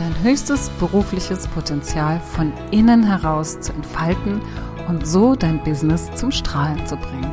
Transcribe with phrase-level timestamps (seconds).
[0.00, 4.40] dein höchstes berufliches Potenzial von innen heraus zu entfalten
[4.88, 7.30] und so dein Business zum Strahlen zu bringen.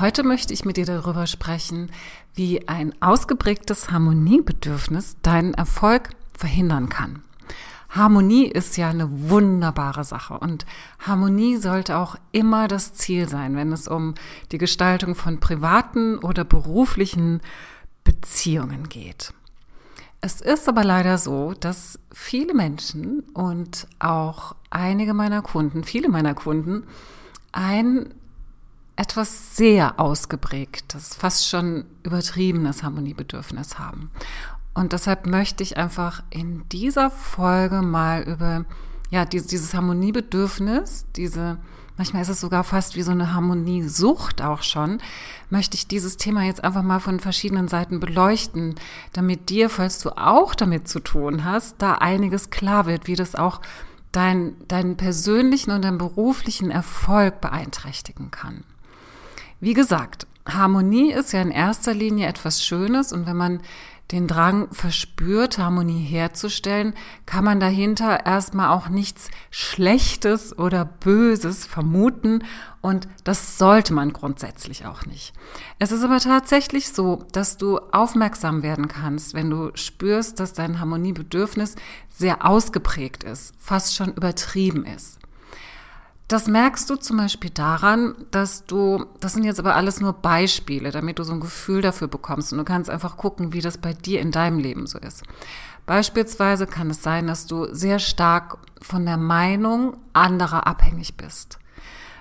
[0.00, 1.92] Heute möchte ich mit dir darüber sprechen,
[2.34, 7.22] wie ein ausgeprägtes Harmoniebedürfnis deinen Erfolg verhindern kann.
[7.90, 10.64] Harmonie ist ja eine wunderbare Sache und
[11.00, 14.14] Harmonie sollte auch immer das Ziel sein, wenn es um
[14.52, 17.40] die Gestaltung von privaten oder beruflichen
[18.04, 19.34] Beziehungen geht.
[20.20, 26.34] Es ist aber leider so, dass viele Menschen und auch einige meiner Kunden, viele meiner
[26.34, 26.86] Kunden,
[27.52, 28.14] ein
[28.96, 34.10] etwas sehr ausgeprägtes, fast schon übertriebenes Harmoniebedürfnis haben.
[34.74, 38.64] Und deshalb möchte ich einfach in dieser Folge mal über
[39.10, 41.58] ja, dieses Harmoniebedürfnis, diese,
[41.96, 44.98] manchmal ist es sogar fast wie so eine Harmoniesucht auch schon,
[45.50, 48.76] möchte ich dieses Thema jetzt einfach mal von verschiedenen Seiten beleuchten,
[49.12, 53.34] damit dir, falls du auch damit zu tun hast, da einiges klar wird, wie das
[53.34, 53.60] auch
[54.12, 58.62] dein, deinen persönlichen und deinen beruflichen Erfolg beeinträchtigen kann.
[59.58, 63.60] Wie gesagt, Harmonie ist ja in erster Linie etwas Schönes und wenn man
[64.12, 66.94] den Drang verspürt, Harmonie herzustellen,
[67.26, 72.42] kann man dahinter erstmal auch nichts Schlechtes oder Böses vermuten
[72.80, 75.32] und das sollte man grundsätzlich auch nicht.
[75.78, 80.80] Es ist aber tatsächlich so, dass du aufmerksam werden kannst, wenn du spürst, dass dein
[80.80, 81.76] Harmoniebedürfnis
[82.08, 85.19] sehr ausgeprägt ist, fast schon übertrieben ist.
[86.30, 90.92] Das merkst du zum Beispiel daran, dass du, das sind jetzt aber alles nur Beispiele,
[90.92, 93.94] damit du so ein Gefühl dafür bekommst und du kannst einfach gucken, wie das bei
[93.94, 95.24] dir in deinem Leben so ist.
[95.86, 101.58] Beispielsweise kann es sein, dass du sehr stark von der Meinung anderer abhängig bist.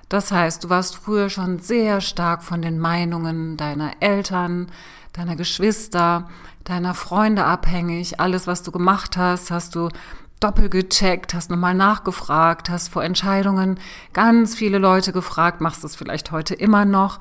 [0.09, 4.71] Das heißt, du warst früher schon sehr stark von den Meinungen deiner Eltern,
[5.13, 6.27] deiner Geschwister,
[6.63, 8.19] deiner Freunde abhängig.
[8.19, 9.89] Alles, was du gemacht hast, hast du
[10.39, 13.79] doppelt gecheckt, hast nochmal nachgefragt, hast vor Entscheidungen
[14.13, 17.19] ganz viele Leute gefragt, machst es vielleicht heute immer noch,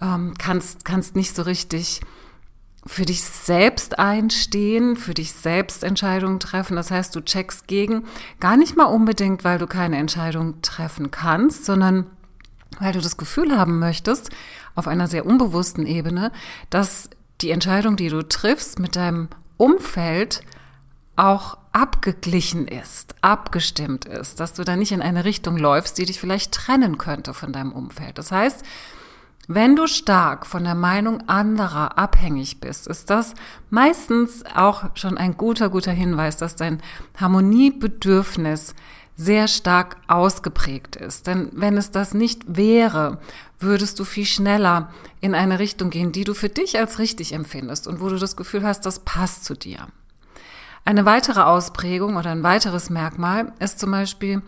[0.00, 2.00] ähm, kannst, kannst nicht so richtig
[2.86, 6.76] für dich selbst einstehen, für dich selbst Entscheidungen treffen.
[6.76, 8.04] Das heißt, du checkst gegen,
[8.38, 12.06] gar nicht mal unbedingt, weil du keine Entscheidung treffen kannst, sondern
[12.78, 14.30] weil du das Gefühl haben möchtest,
[14.74, 16.32] auf einer sehr unbewussten Ebene,
[16.70, 17.10] dass
[17.42, 20.42] die Entscheidung, die du triffst, mit deinem Umfeld
[21.20, 26.18] auch abgeglichen ist, abgestimmt ist, dass du da nicht in eine Richtung läufst, die dich
[26.18, 28.16] vielleicht trennen könnte von deinem Umfeld.
[28.16, 28.64] Das heißt,
[29.46, 33.34] wenn du stark von der Meinung anderer abhängig bist, ist das
[33.68, 36.80] meistens auch schon ein guter, guter Hinweis, dass dein
[37.16, 38.74] Harmoniebedürfnis
[39.16, 41.26] sehr stark ausgeprägt ist.
[41.26, 43.18] Denn wenn es das nicht wäre,
[43.58, 47.86] würdest du viel schneller in eine Richtung gehen, die du für dich als richtig empfindest
[47.86, 49.88] und wo du das Gefühl hast, das passt zu dir.
[50.84, 54.42] Eine weitere Ausprägung oder ein weiteres Merkmal ist zum Beispiel,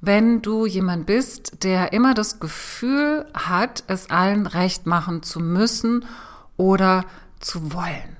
[0.00, 6.04] wenn du jemand bist, der immer das Gefühl hat, es allen recht machen zu müssen
[6.56, 7.04] oder
[7.40, 8.16] zu wollen.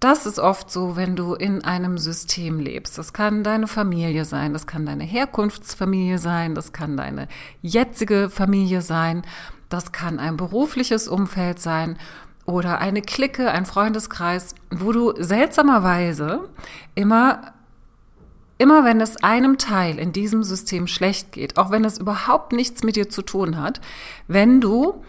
[0.00, 2.98] Das ist oft so, wenn du in einem System lebst.
[2.98, 7.26] Das kann deine Familie sein, das kann deine Herkunftsfamilie sein, das kann deine
[7.62, 9.22] jetzige Familie sein,
[9.68, 11.98] das kann ein berufliches Umfeld sein,
[12.48, 16.48] oder eine Clique, ein Freundeskreis, wo du seltsamerweise
[16.94, 17.52] immer
[18.60, 22.82] Immer wenn es einem Teil in diesem System schlecht geht, auch wenn es überhaupt nichts
[22.82, 23.80] mit dir zu tun hat,
[24.26, 25.04] wenn du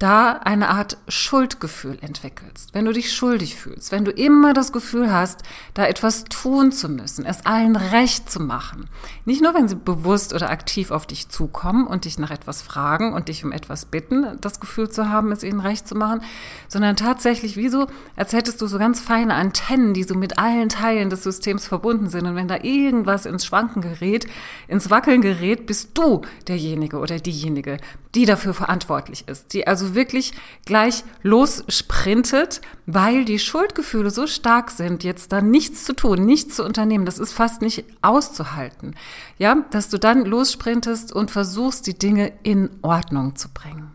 [0.00, 5.12] da eine Art Schuldgefühl entwickelst, wenn du dich schuldig fühlst, wenn du immer das Gefühl
[5.12, 5.42] hast,
[5.74, 8.88] da etwas tun zu müssen, es allen recht zu machen.
[9.26, 13.12] Nicht nur, wenn sie bewusst oder aktiv auf dich zukommen und dich nach etwas fragen
[13.12, 16.22] und dich um etwas bitten, das Gefühl zu haben, es ihnen recht zu machen,
[16.66, 17.86] sondern tatsächlich wie so,
[18.16, 22.08] als hättest du so ganz feine Antennen, die so mit allen Teilen des Systems verbunden
[22.08, 22.24] sind.
[22.24, 24.26] Und wenn da irgendwas ins Schwanken gerät,
[24.66, 27.76] ins Wackeln gerät, bist du derjenige oder diejenige,
[28.14, 30.32] die dafür verantwortlich ist, die also wirklich
[30.64, 36.64] gleich lossprintet, weil die Schuldgefühle so stark sind, jetzt da nichts zu tun, nichts zu
[36.64, 38.94] unternehmen, das ist fast nicht auszuhalten.
[39.38, 43.90] Ja, dass du dann lossprintest und versuchst, die Dinge in Ordnung zu bringen.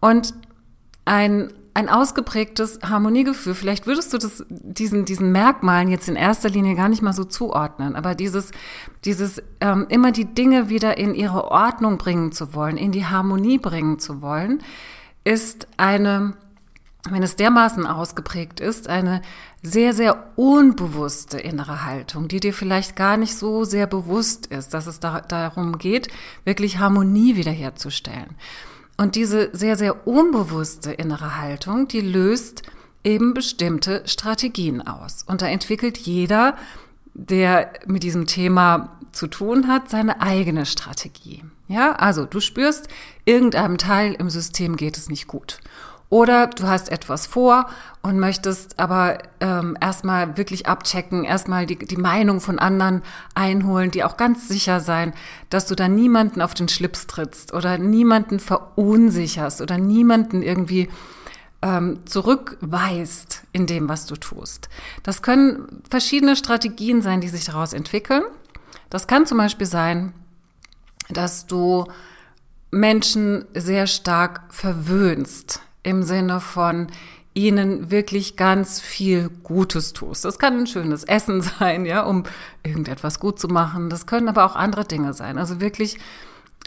[0.00, 0.34] Und
[1.04, 3.54] ein ein ausgeprägtes Harmoniegefühl.
[3.54, 7.24] Vielleicht würdest du das, diesen, diesen Merkmalen jetzt in erster Linie gar nicht mal so
[7.24, 8.50] zuordnen, aber dieses,
[9.04, 13.58] dieses ähm, immer die Dinge wieder in ihre Ordnung bringen zu wollen, in die Harmonie
[13.58, 14.62] bringen zu wollen,
[15.24, 16.34] ist eine,
[17.08, 19.22] wenn es dermaßen ausgeprägt ist, eine
[19.62, 24.86] sehr, sehr unbewusste innere Haltung, die dir vielleicht gar nicht so sehr bewusst ist, dass
[24.86, 26.08] es da, darum geht,
[26.44, 28.36] wirklich Harmonie wiederherzustellen.
[28.96, 32.62] Und diese sehr, sehr unbewusste innere Haltung, die löst
[33.04, 35.24] eben bestimmte Strategien aus.
[35.26, 36.56] Und da entwickelt jeder,
[37.14, 41.44] der mit diesem Thema zu tun hat, seine eigene Strategie.
[41.68, 42.88] Ja, also du spürst,
[43.24, 45.58] irgendeinem Teil im System geht es nicht gut.
[46.12, 47.70] Oder du hast etwas vor
[48.02, 53.00] und möchtest aber ähm, erstmal wirklich abchecken, erstmal die, die Meinung von anderen
[53.34, 55.14] einholen, die auch ganz sicher sein,
[55.48, 60.90] dass du da niemanden auf den Schlips trittst oder niemanden verunsicherst oder niemanden irgendwie
[61.62, 64.68] ähm, zurückweist in dem, was du tust.
[65.02, 68.24] Das können verschiedene Strategien sein, die sich daraus entwickeln.
[68.90, 70.12] Das kann zum Beispiel sein,
[71.08, 71.86] dass du
[72.70, 76.88] Menschen sehr stark verwöhnst im Sinne von
[77.34, 80.24] ihnen wirklich ganz viel Gutes tust.
[80.24, 82.24] Das kann ein schönes Essen sein, ja, um
[82.62, 83.90] irgendetwas gut zu machen.
[83.90, 85.38] Das können aber auch andere Dinge sein.
[85.38, 85.98] Also wirklich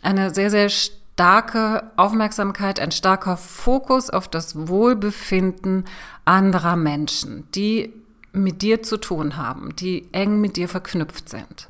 [0.01, 5.85] eine sehr, sehr starke Aufmerksamkeit, ein starker Fokus auf das Wohlbefinden
[6.25, 7.93] anderer Menschen, die
[8.33, 11.69] mit dir zu tun haben, die eng mit dir verknüpft sind.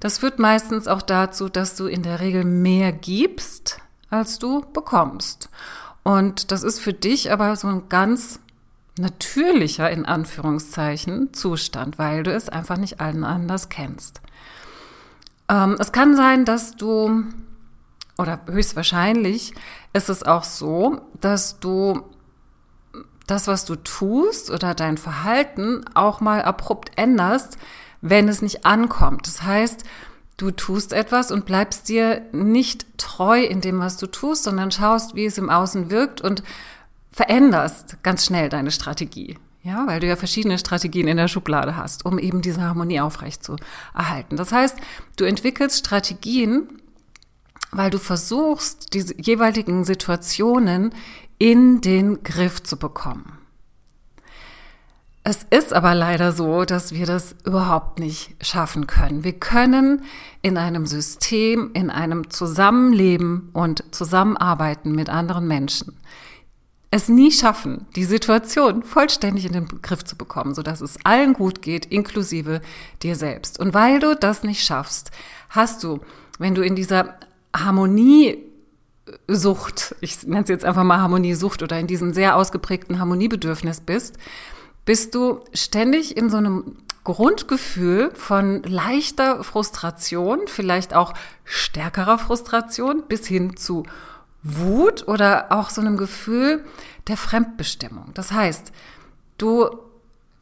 [0.00, 3.78] Das führt meistens auch dazu, dass du in der Regel mehr gibst,
[4.10, 5.48] als du bekommst.
[6.04, 8.38] Und das ist für dich aber so ein ganz
[8.98, 14.20] natürlicher, in Anführungszeichen, Zustand, weil du es einfach nicht allen anders kennst.
[15.48, 17.24] Ähm, es kann sein, dass du,
[18.16, 19.54] oder höchstwahrscheinlich
[19.92, 22.02] ist es auch so, dass du
[23.26, 27.56] das, was du tust oder dein Verhalten auch mal abrupt änderst,
[28.02, 29.26] wenn es nicht ankommt.
[29.26, 29.84] Das heißt,
[30.36, 35.14] Du tust etwas und bleibst dir nicht treu in dem, was du tust, sondern schaust,
[35.14, 36.42] wie es im Außen wirkt und
[37.12, 39.38] veränderst ganz schnell deine Strategie.
[39.62, 43.42] Ja, weil du ja verschiedene Strategien in der Schublade hast, um eben diese Harmonie aufrecht
[43.42, 43.56] zu
[43.94, 44.36] erhalten.
[44.36, 44.76] Das heißt,
[45.16, 46.68] du entwickelst Strategien,
[47.70, 50.94] weil du versuchst, diese jeweiligen Situationen
[51.38, 53.38] in den Griff zu bekommen.
[55.26, 59.24] Es ist aber leider so, dass wir das überhaupt nicht schaffen können.
[59.24, 60.04] Wir können
[60.42, 65.96] in einem System, in einem Zusammenleben und Zusammenarbeiten mit anderen Menschen
[66.94, 71.60] es nie schaffen, die Situation vollständig in den Griff zu bekommen, sodass es allen gut
[71.60, 72.60] geht, inklusive
[73.02, 73.58] dir selbst.
[73.58, 75.10] Und weil du das nicht schaffst,
[75.48, 75.98] hast du,
[76.38, 77.16] wenn du in dieser
[77.52, 78.38] Harmonie
[79.26, 84.16] Sucht, ich nenne es jetzt einfach mal Harmoniesucht oder in diesem sehr ausgeprägten Harmoniebedürfnis bist,
[84.84, 91.12] bist du ständig in so einem Grundgefühl von leichter Frustration, vielleicht auch
[91.44, 93.84] stärkerer Frustration bis hin zu
[94.42, 96.64] Wut oder auch so einem Gefühl
[97.08, 98.10] der Fremdbestimmung.
[98.14, 98.72] Das heißt,
[99.38, 99.68] du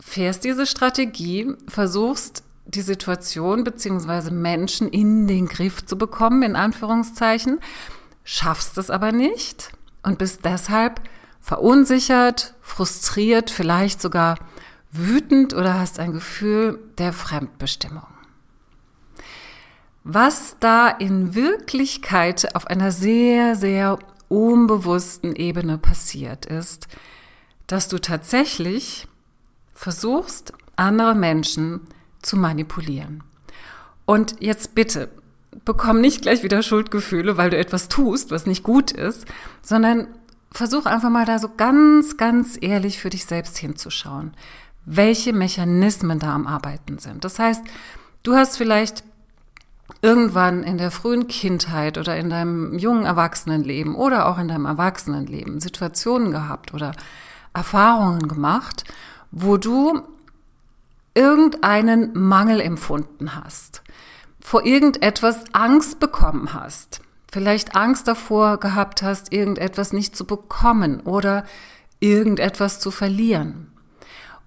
[0.01, 7.61] fährst diese Strategie, versuchst die Situation beziehungsweise Menschen in den Griff zu bekommen, in Anführungszeichen,
[8.25, 9.73] schaffst es aber nicht
[10.03, 11.01] und bist deshalb
[11.43, 14.39] verunsichert, frustriert, vielleicht sogar
[14.93, 18.07] wütend oder hast ein Gefühl der Fremdbestimmung.
[20.05, 26.89] Was da in Wirklichkeit auf einer sehr, sehr unbewussten Ebene passiert ist,
[27.67, 29.07] dass du tatsächlich
[29.75, 31.81] versuchst, andere Menschen
[32.23, 33.23] zu manipulieren.
[34.05, 35.09] Und jetzt bitte,
[35.65, 39.27] bekomm nicht gleich wieder Schuldgefühle, weil du etwas tust, was nicht gut ist,
[39.61, 40.09] sondern
[40.53, 44.33] versuch einfach mal da so ganz, ganz ehrlich für dich selbst hinzuschauen,
[44.85, 47.25] welche Mechanismen da am Arbeiten sind.
[47.25, 47.63] Das heißt,
[48.23, 49.05] du hast vielleicht
[50.01, 55.61] irgendwann in der frühen Kindheit oder in deinem jungen Erwachsenenleben oder auch in deinem Erwachsenenleben
[55.61, 56.93] Situationen gehabt oder
[57.55, 58.85] Erfahrungen gemacht,
[59.31, 60.03] wo du
[61.15, 63.83] irgendeinen Mangel empfunden hast,
[64.41, 67.01] vor irgendetwas Angst bekommen hast,
[67.33, 71.45] vielleicht Angst davor gehabt hast, irgendetwas nicht zu bekommen oder
[71.99, 73.69] irgendetwas zu verlieren.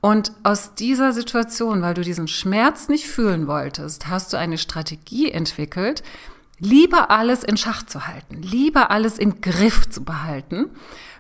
[0.02, 5.32] Und aus dieser Situation, weil du diesen Schmerz nicht fühlen wolltest, hast du eine Strategie
[5.32, 6.04] entwickelt,
[6.60, 10.68] lieber alles in Schach zu halten, lieber alles im Griff zu behalten,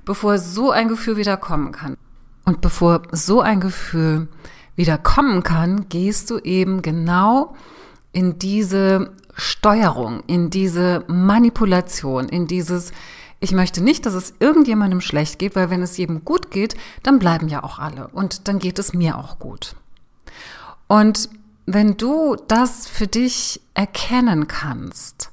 [0.05, 1.97] bevor so ein Gefühl wieder kommen kann.
[2.45, 4.27] Und bevor so ein Gefühl
[4.75, 7.55] wieder kommen kann, gehst du eben genau
[8.11, 12.91] in diese Steuerung, in diese Manipulation, in dieses
[13.39, 17.19] Ich möchte nicht, dass es irgendjemandem schlecht geht, weil wenn es jedem gut geht, dann
[17.19, 19.75] bleiben ja auch alle und dann geht es mir auch gut.
[20.87, 21.29] Und
[21.65, 25.31] wenn du das für dich erkennen kannst,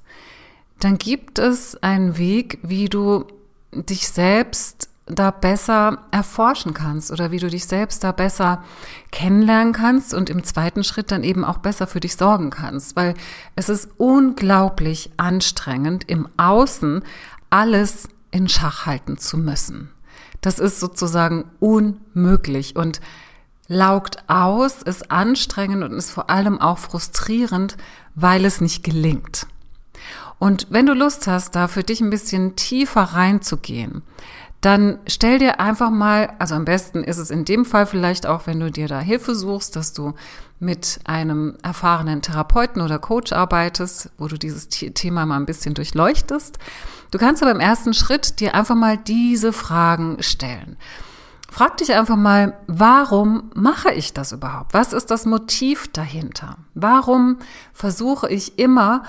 [0.81, 3.27] dann gibt es einen Weg, wie du
[3.73, 8.63] dich selbst da besser erforschen kannst oder wie du dich selbst da besser
[9.11, 13.15] kennenlernen kannst und im zweiten Schritt dann eben auch besser für dich sorgen kannst, weil
[13.57, 17.03] es ist unglaublich anstrengend im Außen
[17.51, 19.91] alles in Schach halten zu müssen.
[20.41, 23.01] Das ist sozusagen unmöglich und
[23.69, 27.77] laugt aus, ist anstrengend und ist vor allem auch frustrierend,
[28.15, 29.47] weil es nicht gelingt.
[30.39, 34.03] Und wenn du Lust hast, da für dich ein bisschen tiefer reinzugehen,
[34.63, 38.47] dann stell dir einfach mal, also am besten ist es in dem Fall vielleicht auch,
[38.47, 40.15] wenn du dir da Hilfe suchst, dass du
[40.61, 46.59] mit einem erfahrenen Therapeuten oder Coach arbeitest, wo du dieses Thema mal ein bisschen durchleuchtest.
[47.11, 50.77] Du kannst aber im ersten Schritt dir einfach mal diese Fragen stellen.
[51.51, 54.75] Frag dich einfach mal, warum mache ich das überhaupt?
[54.75, 56.57] Was ist das Motiv dahinter?
[56.75, 57.39] Warum
[57.75, 59.03] versuche ich immer,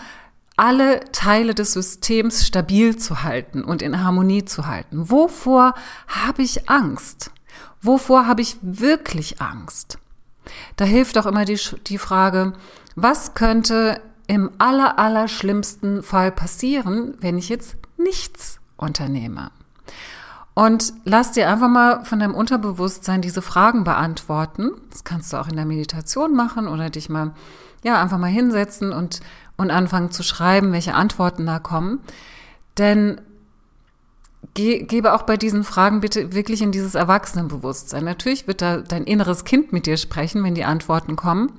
[0.56, 5.10] alle Teile des Systems stabil zu halten und in Harmonie zu halten.
[5.10, 5.74] Wovor
[6.08, 7.32] habe ich Angst?
[7.82, 9.98] Wovor habe ich wirklich Angst?
[10.76, 12.54] Da hilft auch immer die, die Frage,
[12.96, 19.52] was könnte im aller, aller schlimmsten Fall passieren, wenn ich jetzt nichts unternehme?
[20.54, 24.72] Und lass dir einfach mal von deinem Unterbewusstsein diese Fragen beantworten.
[24.92, 27.34] Das kannst du auch in der Meditation machen oder dich mal,
[27.84, 29.22] ja, einfach mal hinsetzen und
[29.58, 32.00] und anfangen zu schreiben, welche Antworten da kommen.
[32.78, 33.22] Denn
[34.54, 38.04] ge gebe auch bei diesen Fragen bitte wirklich in dieses Erwachsenenbewusstsein.
[38.04, 41.52] Natürlich wird da dein inneres Kind mit dir sprechen, wenn die Antworten kommen.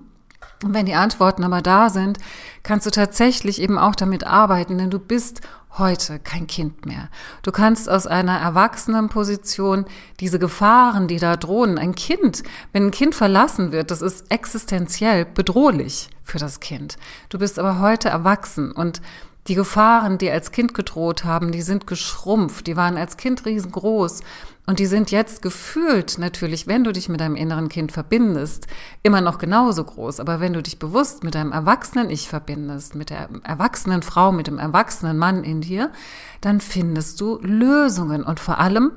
[0.63, 2.19] Und wenn die Antworten aber da sind,
[2.63, 5.41] kannst du tatsächlich eben auch damit arbeiten, denn du bist
[5.79, 7.09] heute kein Kind mehr.
[7.43, 9.87] Du kannst aus einer erwachsenen Position
[10.21, 12.43] diese Gefahren, die da drohen, ein Kind,
[12.73, 16.97] wenn ein Kind verlassen wird, das ist existenziell bedrohlich für das Kind.
[17.29, 19.01] Du bist aber heute erwachsen und
[19.47, 24.23] die Gefahren, die als Kind gedroht haben, die sind geschrumpft, die waren als Kind riesengroß
[24.67, 28.67] und die sind jetzt gefühlt natürlich, wenn du dich mit deinem inneren Kind verbindest,
[29.03, 30.21] immer noch genauso groß.
[30.21, 34.47] Aber wenn du dich bewusst mit deinem erwachsenen Ich verbindest, mit der erwachsenen Frau, mit
[34.47, 35.93] dem erwachsenen Mann in dir,
[36.41, 38.93] dann findest du Lösungen und vor allem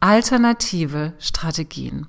[0.00, 2.08] alternative Strategien.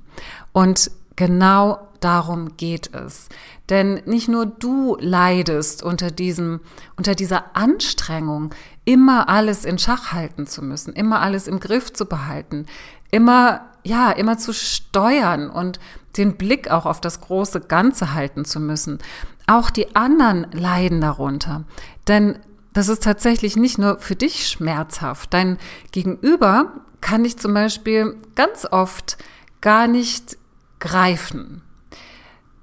[0.52, 3.30] Und genau darum geht es.
[3.70, 6.60] Denn nicht nur du leidest unter diesem,
[6.98, 8.54] unter dieser Anstrengung,
[8.86, 12.66] immer alles in Schach halten zu müssen, immer alles im Griff zu behalten,
[13.12, 15.80] immer, ja, immer zu steuern und
[16.18, 19.00] den Blick auch auf das große Ganze halten zu müssen.
[19.48, 21.64] Auch die anderen leiden darunter.
[22.08, 22.40] Denn
[22.74, 25.34] das ist tatsächlich nicht nur für dich schmerzhaft.
[25.34, 25.58] Dein
[25.92, 29.18] Gegenüber kann dich zum Beispiel ganz oft
[29.62, 30.38] gar nicht
[30.84, 31.62] greifen.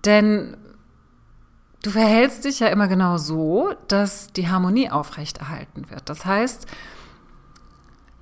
[0.05, 0.57] Denn
[1.83, 6.09] du verhältst dich ja immer genau so, dass die Harmonie aufrechterhalten wird.
[6.11, 6.67] Das heißt,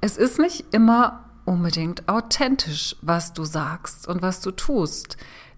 [0.01, 5.17] es ist nicht immer unbedingt authentisch, was du sagst und was du tust.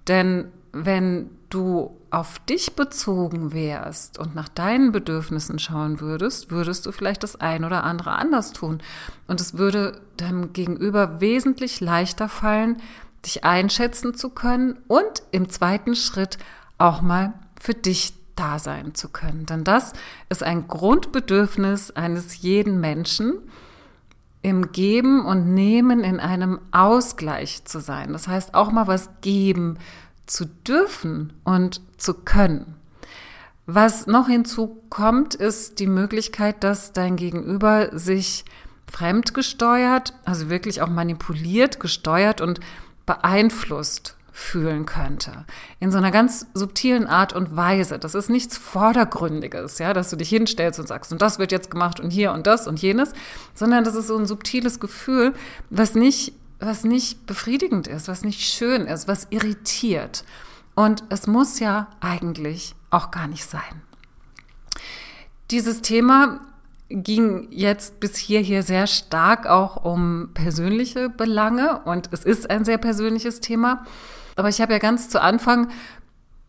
[0.09, 6.93] Denn wenn du auf dich bezogen wärst und nach deinen Bedürfnissen schauen würdest, würdest du
[6.93, 8.81] vielleicht das ein oder andere anders tun.
[9.27, 12.79] Und es würde deinem Gegenüber wesentlich leichter fallen,
[13.25, 16.39] dich einschätzen zu können und im zweiten Schritt
[16.79, 19.47] auch mal für dich da sein zu können.
[19.47, 19.93] Denn das
[20.29, 23.39] ist ein Grundbedürfnis eines jeden Menschen,
[24.43, 28.13] im Geben und Nehmen in einem Ausgleich zu sein.
[28.13, 29.79] Das heißt, auch mal was geben
[30.27, 32.75] zu dürfen und zu können.
[33.67, 38.45] Was noch hinzukommt, ist die Möglichkeit, dass dein Gegenüber sich
[38.91, 42.61] fremdgesteuert, also wirklich auch manipuliert, gesteuert und
[43.07, 45.45] beeinflusst fühlen könnte.
[45.81, 47.99] In so einer ganz subtilen Art und Weise.
[47.99, 51.71] Das ist nichts Vordergründiges, ja, dass du dich hinstellst und sagst, und das wird jetzt
[51.71, 53.13] gemacht und hier und das und jenes,
[53.55, 55.35] sondern das ist so ein subtiles Gefühl,
[55.69, 60.25] was nicht, was nicht befriedigend ist, was nicht schön ist, was irritiert.
[60.75, 63.83] Und es muss ja eigentlich auch gar nicht sein.
[65.51, 66.41] Dieses Thema
[66.91, 72.79] ging jetzt bis hierher sehr stark auch um persönliche Belange und es ist ein sehr
[72.79, 73.87] persönliches Thema.
[74.37, 75.69] Aber ich habe ja ganz zu Anfang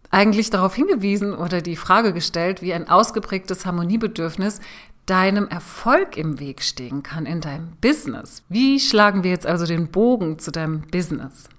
[0.09, 4.59] eigentlich darauf hingewiesen oder die Frage gestellt, wie ein ausgeprägtes Harmoniebedürfnis
[5.05, 8.43] deinem Erfolg im Weg stehen kann in deinem Business.
[8.49, 11.49] Wie schlagen wir jetzt also den Bogen zu deinem Business?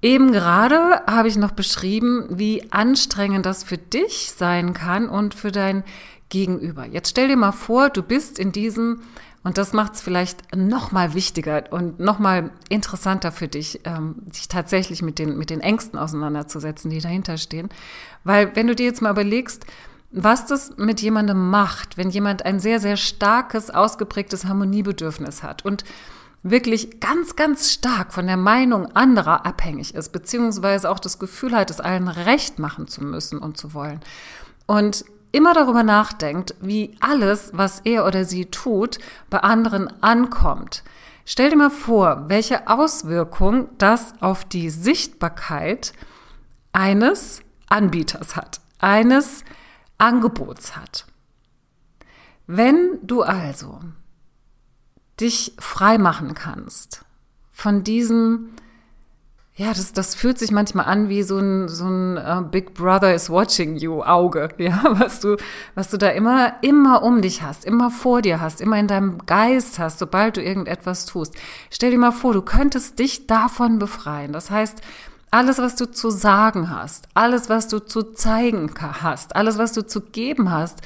[0.00, 5.52] Eben gerade habe ich noch beschrieben, wie anstrengend das für dich sein kann und für
[5.52, 5.84] dein
[6.32, 6.86] Gegenüber.
[6.86, 9.00] Jetzt stell dir mal vor, du bist in diesem
[9.44, 14.22] Und das macht es vielleicht noch mal wichtiger und noch mal interessanter für dich, ähm,
[14.32, 17.68] sich tatsächlich mit den, mit den Ängsten auseinanderzusetzen, die dahinter stehen.
[18.24, 19.66] Weil wenn du dir jetzt mal überlegst,
[20.10, 25.84] was das mit jemandem macht, wenn jemand ein sehr, sehr starkes, ausgeprägtes Harmoniebedürfnis hat und
[26.42, 31.70] wirklich ganz, ganz stark von der Meinung anderer abhängig ist, beziehungsweise auch das Gefühl hat,
[31.70, 34.00] es allen recht machen zu müssen und zu wollen.
[34.66, 38.98] Und immer darüber nachdenkt, wie alles, was er oder sie tut,
[39.30, 40.84] bei anderen ankommt.
[41.24, 45.92] Stell dir mal vor, welche Auswirkung das auf die Sichtbarkeit
[46.72, 49.44] eines Anbieters hat, eines
[49.98, 51.06] Angebots hat.
[52.46, 53.80] Wenn du also
[55.20, 57.04] dich frei machen kannst
[57.52, 58.50] von diesem
[59.54, 63.14] ja, das, das fühlt sich manchmal an wie so ein, so ein uh, Big Brother
[63.14, 65.36] is watching you Auge, ja, was du,
[65.74, 69.18] was du da immer, immer um dich hast, immer vor dir hast, immer in deinem
[69.26, 71.34] Geist hast, sobald du irgendetwas tust.
[71.70, 74.32] Stell dir mal vor, du könntest dich davon befreien.
[74.32, 74.80] Das heißt,
[75.30, 78.70] alles, was du zu sagen hast, alles, was du zu zeigen
[79.02, 80.80] hast, alles, was du zu geben hast,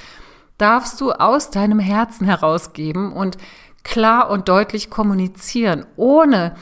[0.58, 3.38] darfst du aus deinem Herzen herausgeben und
[3.84, 6.56] klar und deutlich kommunizieren, ohne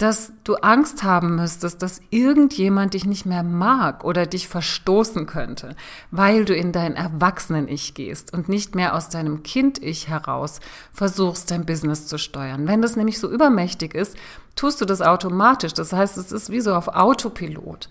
[0.00, 5.76] dass du Angst haben müsstest, dass irgendjemand dich nicht mehr mag oder dich verstoßen könnte,
[6.10, 11.66] weil du in dein Erwachsenen-Ich gehst und nicht mehr aus deinem Kind-Ich heraus versuchst, dein
[11.66, 12.66] Business zu steuern.
[12.66, 14.16] Wenn das nämlich so übermächtig ist,
[14.56, 15.74] tust du das automatisch.
[15.74, 17.90] Das heißt, es ist wie so auf Autopilot.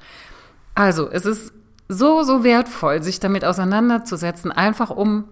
[0.74, 1.54] Also, es ist
[1.90, 5.26] so, so wertvoll, sich damit auseinanderzusetzen, einfach um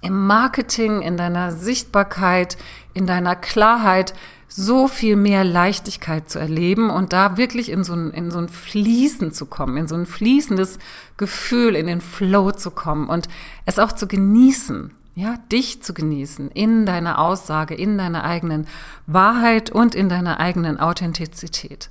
[0.00, 2.58] im Marketing, in deiner Sichtbarkeit,
[2.94, 4.14] in deiner Klarheit
[4.48, 8.48] so viel mehr Leichtigkeit zu erleben und da wirklich in so ein, in so ein
[8.48, 10.78] Fließen zu kommen, in so ein fließendes
[11.16, 13.28] Gefühl, in den Flow zu kommen und
[13.64, 18.66] es auch zu genießen, ja, dich zu genießen in deiner Aussage, in deiner eigenen
[19.06, 21.90] Wahrheit und in deiner eigenen Authentizität.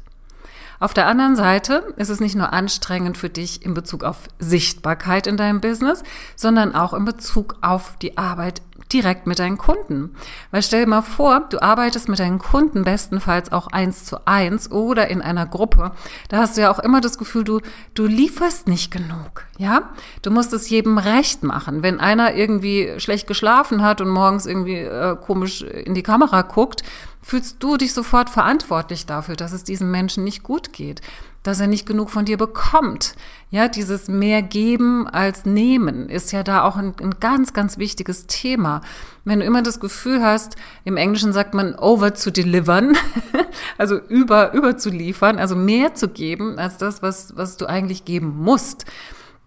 [0.80, 5.28] Auf der anderen Seite ist es nicht nur anstrengend für dich in Bezug auf Sichtbarkeit
[5.28, 6.04] in deinem Business,
[6.36, 10.16] sondern auch in Bezug auf die Arbeit direkt mit deinen Kunden.
[10.52, 14.72] Weil stell dir mal vor, du arbeitest mit deinen Kunden bestenfalls auch eins zu eins
[14.72, 15.92] oder in einer Gruppe.
[16.30, 17.62] Da hast du ja auch immer das Gefühl, du,
[17.94, 19.46] du lieferst nicht genug.
[19.58, 21.84] Ja, du musst es jedem recht machen.
[21.84, 26.84] Wenn einer irgendwie schlecht geschlafen hat und morgens irgendwie äh, komisch in die Kamera guckt,
[27.22, 31.02] fühlst du dich sofort verantwortlich dafür, dass es diesem Menschen nicht gut geht
[31.44, 33.16] dass er nicht genug von dir bekommt.
[33.50, 38.28] Ja, dieses mehr geben als nehmen ist ja da auch ein, ein, ganz, ganz wichtiges
[38.28, 38.82] Thema.
[39.26, 42.96] Wenn du immer das Gefühl hast, im Englischen sagt man over zu delivern,
[43.78, 48.06] also über, über zu liefern, also mehr zu geben als das, was, was du eigentlich
[48.06, 48.86] geben musst,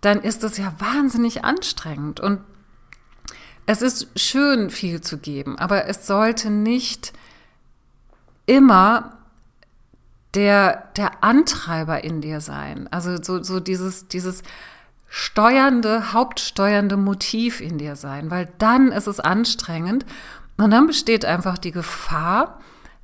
[0.00, 2.18] dann ist das ja wahnsinnig anstrengend.
[2.18, 2.40] Und
[3.66, 7.12] es ist schön, viel zu geben, aber es sollte nicht
[8.46, 9.18] immer
[10.34, 12.88] der, der Antreiber in dir sein.
[12.90, 14.42] Also so, so dieses, dieses
[15.08, 20.04] steuernde, hauptsteuernde Motiv in dir sein, weil dann ist es anstrengend
[20.56, 22.60] und dann besteht einfach die Gefahr,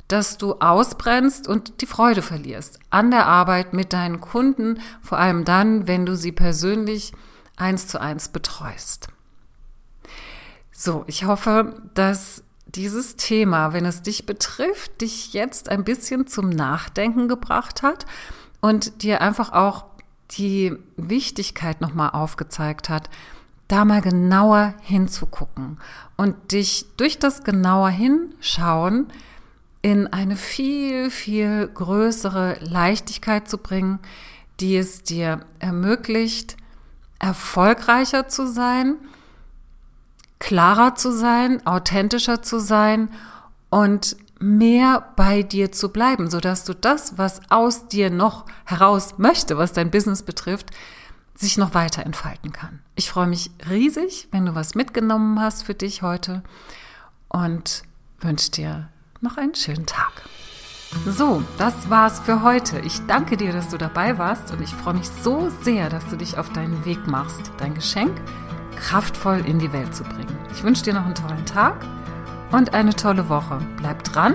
[0.09, 5.45] dass du ausbrennst und die Freude verlierst an der Arbeit mit deinen Kunden, vor allem
[5.45, 7.13] dann, wenn du sie persönlich
[7.57, 9.09] eins zu eins betreust.
[10.73, 12.43] So, ich hoffe, dass
[12.75, 18.07] dieses Thema, wenn es dich betrifft, dich jetzt ein bisschen zum Nachdenken gebracht hat
[18.61, 19.85] und dir einfach auch
[20.33, 23.11] die Wichtigkeit nochmal aufgezeigt hat,
[23.69, 25.79] da mal genauer hinzugucken
[26.17, 29.07] und dich durch das genauer hinschauen
[29.83, 33.99] in eine viel, viel größere Leichtigkeit zu bringen,
[34.61, 36.57] die es dir ermöglicht,
[37.19, 38.97] erfolgreicher zu sein,
[40.41, 43.11] klarer zu sein, authentischer zu sein
[43.69, 49.59] und mehr bei dir zu bleiben, sodass du das, was aus dir noch heraus möchte,
[49.59, 50.71] was dein Business betrifft,
[51.37, 52.81] sich noch weiter entfalten kann.
[52.97, 56.43] Ich freue mich riesig, wenn du was mitgenommen hast für dich heute
[57.29, 57.83] und
[58.21, 58.89] wünsche dir
[59.21, 60.13] noch einen schönen Tag.
[61.07, 62.81] So, das war's für heute.
[62.81, 66.17] Ich danke dir, dass du dabei warst und ich freue mich so sehr, dass du
[66.17, 68.21] dich auf deinen Weg machst, dein Geschenk
[68.81, 70.37] kraftvoll in die Welt zu bringen.
[70.53, 71.77] Ich wünsche dir noch einen tollen Tag
[72.51, 73.59] und eine tolle Woche.
[73.77, 74.35] Bleib dran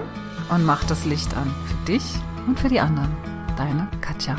[0.49, 2.15] und mach das Licht an für dich
[2.47, 3.11] und für die anderen.
[3.57, 4.35] Deine Katja.